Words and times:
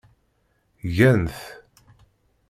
Gan-t. 0.95 1.37